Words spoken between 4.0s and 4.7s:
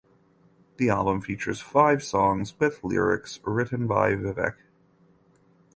Vivek.